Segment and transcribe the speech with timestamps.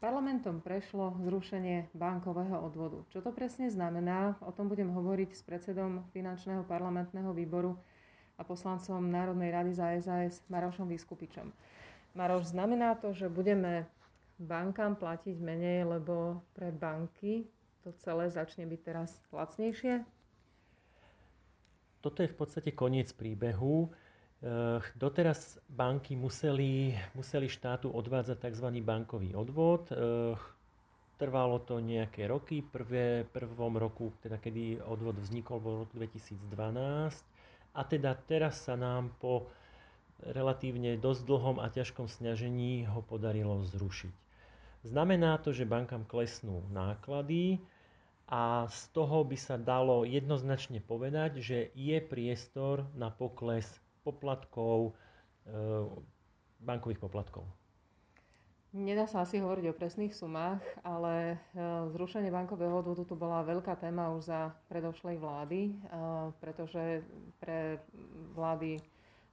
[0.00, 3.04] Parlamentom prešlo zrušenie bankového odvodu.
[3.12, 4.32] Čo to presne znamená?
[4.40, 7.76] O tom budem hovoriť s predsedom Finančného parlamentného výboru
[8.34, 11.52] a poslancom Národnej rady za SAS Marošom Vyskupičom.
[12.16, 13.84] Maroš, znamená to, že budeme
[14.40, 17.44] bankám platiť menej, lebo pre banky
[17.84, 20.00] to celé začne byť teraz lacnejšie?
[22.00, 23.92] Toto je v podstate koniec príbehu.
[24.40, 28.72] Eh, doteraz banky museli, museli štátu odvádzať tzv.
[28.80, 29.92] bankový odvod.
[29.92, 30.32] Eh,
[31.20, 32.64] trvalo to nejaké roky.
[32.64, 37.20] Prvé, prvom roku, teda kedy odvod vznikol, bol roku 2012.
[37.76, 39.52] A teda teraz sa nám po
[40.24, 44.14] relatívne dosť dlhom a ťažkom snažení ho podarilo zrušiť.
[44.88, 47.60] Znamená to, že bankám klesnú náklady
[48.24, 53.68] a z toho by sa dalo jednoznačne povedať, že je priestor na pokles
[54.02, 54.92] poplatkov,
[55.46, 55.52] e,
[56.60, 57.44] bankových poplatkov.
[58.70, 61.36] Nedá sa asi hovoriť o presných sumách, ale e,
[61.90, 65.72] zrušenie bankového odvodu tu bola veľká téma už za predošlej vlády, e,
[66.38, 67.02] pretože
[67.42, 67.82] pre
[68.38, 68.78] vlády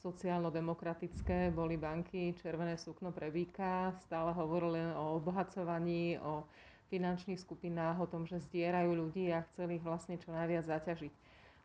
[0.00, 6.48] sociálno-demokratické boli banky červené sukno pre býka, stále hovorili o obohacovaní, o
[6.88, 11.12] finančných skupinách, o tom, že zdierajú ľudí a chceli ich vlastne čo najviac zaťažiť.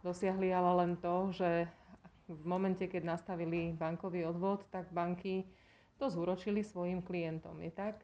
[0.04, 1.72] Dosiahli ale len to, že
[2.28, 5.44] v momente, keď nastavili bankový odvod, tak banky
[6.00, 7.60] to zúročili svojim klientom.
[7.60, 8.02] Je tak?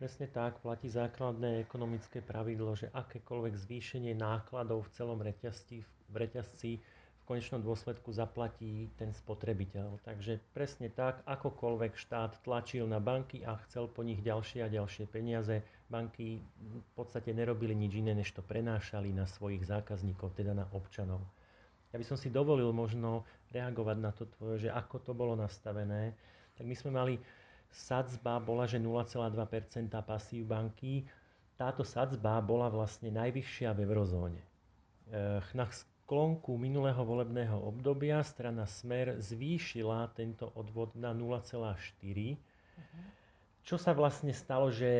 [0.00, 6.80] Presne tak, platí základné ekonomické pravidlo, že akékoľvek zvýšenie nákladov v celom reťazci, v reťazci
[7.20, 10.00] v konečnom dôsledku zaplatí ten spotrebiteľ.
[10.00, 15.04] Takže presne tak, akokoľvek štát tlačil na banky a chcel po nich ďalšie a ďalšie
[15.04, 15.60] peniaze,
[15.92, 21.20] banky v podstate nerobili nič iné, než to prenášali na svojich zákazníkov, teda na občanov.
[21.90, 26.14] Ja by som si dovolil možno reagovať na to tvoje, že ako to bolo nastavené.
[26.54, 27.14] Tak my sme mali
[27.70, 31.02] sadzba bola, že 0,2% pasív banky.
[31.58, 34.42] Táto sadzba bola vlastne najvyššia v eurozóne.
[35.54, 42.38] Na sklonku minulého volebného obdobia strana Smer zvýšila tento odvod na 0,4.
[42.38, 43.00] Mhm.
[43.66, 44.90] Čo sa vlastne stalo, že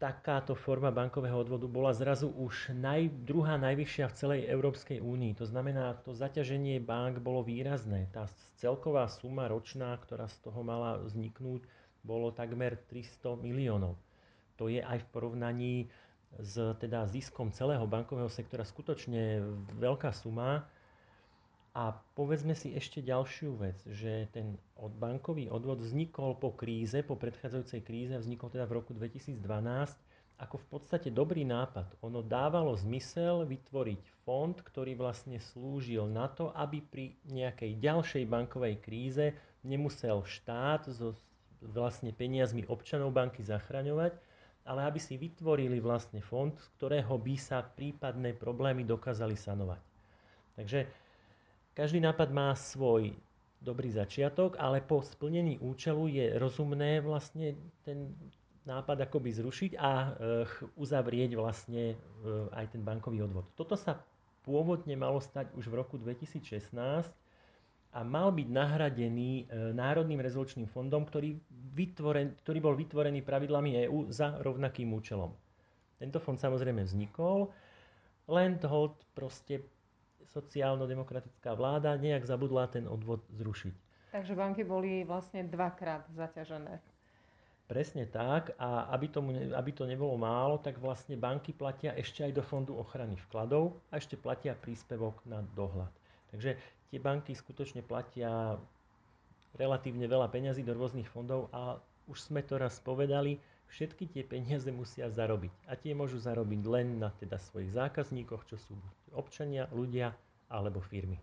[0.00, 5.36] takáto forma bankového odvodu bola zrazu už naj, druhá najvyššia v celej Európskej únii.
[5.36, 8.08] To znamená, to zaťaženie bank bolo výrazné.
[8.08, 8.24] Tá
[8.56, 11.68] celková suma ročná, ktorá z toho mala vzniknúť,
[12.00, 14.00] bolo takmer 300 miliónov.
[14.56, 15.74] To je aj v porovnaní
[16.40, 19.44] s teda ziskom celého bankového sektora skutočne
[19.76, 20.64] veľká suma.
[21.70, 27.80] A povedzme si ešte ďalšiu vec, že ten bankový odvod vznikol po kríze, po predchádzajúcej
[27.86, 29.38] kríze, vznikol teda v roku 2012
[30.40, 32.00] ako v podstate dobrý nápad.
[32.00, 38.80] Ono dávalo zmysel vytvoriť fond, ktorý vlastne slúžil na to, aby pri nejakej ďalšej bankovej
[38.80, 41.12] kríze nemusel štát so
[41.60, 44.16] vlastne peniazmi občanov banky zachraňovať,
[44.64, 49.80] ale aby si vytvorili vlastne fond, z ktorého by sa prípadné problémy dokázali sanovať.
[50.56, 50.88] Takže
[51.80, 53.16] každý nápad má svoj
[53.64, 57.56] dobrý začiatok, ale po splnení účelu je rozumné vlastne
[57.88, 58.12] ten
[58.68, 60.12] nápad akoby zrušiť a eh,
[60.76, 61.96] uzavrieť vlastne eh,
[62.52, 63.48] aj ten bankový odvod.
[63.56, 63.96] Toto sa
[64.44, 66.76] pôvodne malo stať už v roku 2016
[67.90, 71.40] a mal byť nahradený eh, Národným rezolučným fondom, ktorý,
[71.72, 75.32] vytvoren, ktorý bol vytvorený pravidlami EÚ za rovnakým účelom.
[75.96, 77.48] Tento fond samozrejme vznikol,
[78.28, 79.79] len toho proste
[80.30, 83.74] sociálno-demokratická vláda nejak zabudla ten odvod zrušiť.
[84.10, 86.82] Takže banky boli vlastne dvakrát zaťažené.
[87.70, 92.32] Presne tak a aby, tomu, aby to nebolo málo, tak vlastne banky platia ešte aj
[92.34, 95.94] do fondu ochrany vkladov a ešte platia príspevok na dohľad.
[96.34, 96.58] Takže
[96.90, 98.58] tie banky skutočne platia
[99.54, 101.78] relatívne veľa peňazí do rôznych fondov a
[102.10, 103.38] už sme to raz povedali,
[103.70, 105.54] všetky tie peniaze musia zarobiť.
[105.70, 108.74] A tie môžu zarobiť len na teda svojich zákazníkoch, čo sú
[109.14, 110.12] občania, ľudia
[110.50, 111.22] alebo firmy.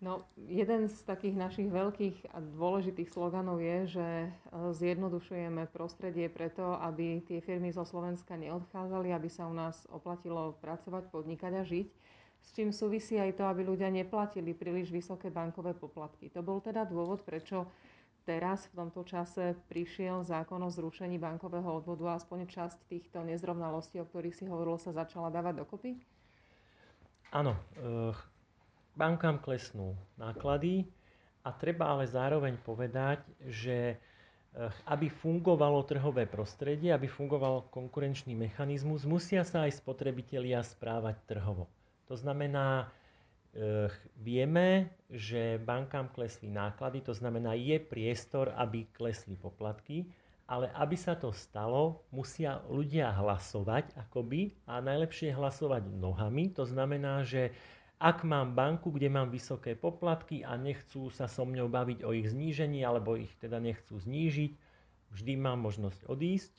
[0.00, 4.28] No, jeden z takých našich veľkých a dôležitých sloganov je, že e,
[4.72, 11.04] zjednodušujeme prostredie preto, aby tie firmy zo Slovenska neodchádzali, aby sa u nás oplatilo pracovať,
[11.12, 11.88] podnikať a žiť.
[12.40, 16.32] S čím súvisí aj to, aby ľudia neplatili príliš vysoké bankové poplatky.
[16.32, 17.68] To bol teda dôvod, prečo
[18.30, 23.98] teraz v tomto čase prišiel zákon o zrušení bankového odvodu a aspoň časť týchto nezrovnalostí,
[23.98, 25.98] o ktorých si hovorilo, sa začala dávať dokopy?
[27.34, 28.14] Áno, e,
[28.94, 30.86] bankám klesnú náklady
[31.40, 39.08] a treba ale zároveň povedať, že eh, aby fungovalo trhové prostredie, aby fungoval konkurenčný mechanizmus,
[39.08, 41.64] musia sa aj spotrebitelia správať trhovo.
[42.12, 42.99] To znamená, eh,
[44.14, 50.06] vieme, že bankám klesli náklady, to znamená, je priestor, aby klesli poplatky,
[50.50, 56.50] ale aby sa to stalo, musia ľudia hlasovať akoby a najlepšie hlasovať nohami.
[56.58, 57.54] To znamená, že
[58.02, 62.32] ak mám banku, kde mám vysoké poplatky a nechcú sa so mňou baviť o ich
[62.32, 64.52] znížení alebo ich teda nechcú znížiť,
[65.14, 66.54] vždy mám možnosť odísť,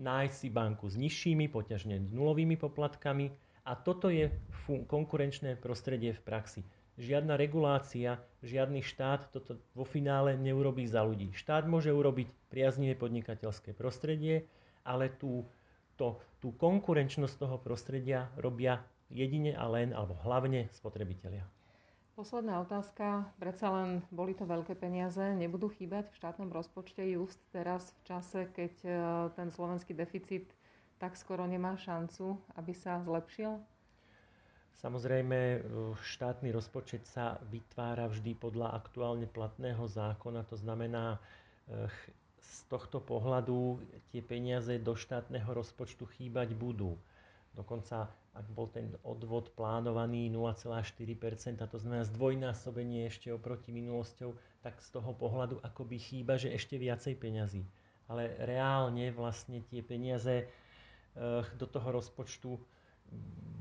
[0.00, 3.28] nájsť si banku s nižšími, poťažne nulovými poplatkami
[3.64, 4.28] a toto je
[4.68, 6.60] konkurenčné prostredie v praxi.
[6.94, 11.34] Žiadna regulácia, žiadny štát toto vo finále neurobí za ľudí.
[11.34, 14.46] Štát môže urobiť priaznivé podnikateľské prostredie,
[14.86, 15.42] ale tú,
[15.98, 18.78] to, tú konkurenčnosť toho prostredia robia
[19.10, 21.42] jedine a len, alebo hlavne spotrebitelia.
[22.14, 23.26] Posledná otázka.
[23.42, 25.34] Predsa len boli to veľké peniaze.
[25.34, 28.90] Nebudú chýbať v štátnom rozpočte just teraz v čase, keď e,
[29.34, 30.46] ten slovenský deficit
[30.98, 33.58] tak skoro nemá šancu, aby sa zlepšil?
[34.84, 35.58] Samozrejme, e,
[35.96, 41.16] štátny rozpočet sa vytvára vždy podľa aktuálne platného zákona, to znamená,
[41.70, 41.88] e,
[42.44, 43.80] z tohto pohľadu
[44.12, 47.00] tie peniaze do štátneho rozpočtu chýbať budú.
[47.54, 54.88] Dokonca, ak bol ten odvod plánovaný 0,4%, to znamená zdvojnásobenie ešte oproti minulosťou, tak z
[54.90, 57.62] toho pohľadu akoby chýba, že ešte viacej peňazí.
[58.10, 60.50] Ale reálne vlastne tie peniaze
[61.58, 62.58] do toho rozpočtu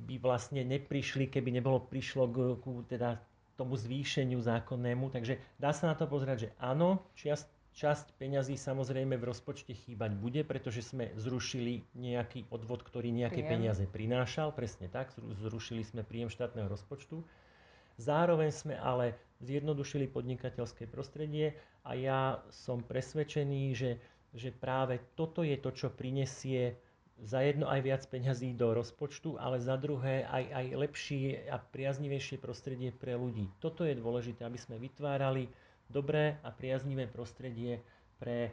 [0.03, 2.65] by vlastne neprišli, keby nebolo prišlo k, k
[2.97, 3.21] teda
[3.55, 5.13] tomu zvýšeniu zákonnému.
[5.13, 10.17] Takže dá sa na to pozerať, že áno, čiast, časť peňazí samozrejme v rozpočte chýbať
[10.17, 13.51] bude, pretože sme zrušili nejaký odvod, ktorý nejaké príjem.
[13.57, 14.53] peniaze prinášal.
[14.53, 17.21] Presne tak, zrušili sme príjem štátneho rozpočtu.
[18.01, 19.13] Zároveň sme ale
[19.45, 21.53] zjednodušili podnikateľské prostredie
[21.85, 24.01] a ja som presvedčený, že,
[24.33, 26.73] že práve toto je to, čo prinesie
[27.23, 32.37] za jedno aj viac peňazí do rozpočtu, ale za druhé aj, aj lepšie a priaznivejšie
[32.37, 33.47] prostredie pre ľudí.
[33.63, 35.47] Toto je dôležité, aby sme vytvárali
[35.87, 37.79] dobré a priaznivé prostredie
[38.19, 38.51] pre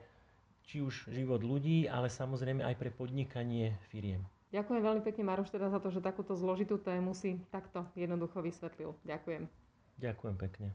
[0.70, 4.22] či už život ľudí, ale samozrejme aj pre podnikanie firiem.
[4.50, 8.94] Ďakujem veľmi pekne, Maroš, teda za to, že takúto zložitú tému si takto jednoducho vysvetlil.
[9.06, 9.46] Ďakujem.
[9.98, 10.74] Ďakujem pekne.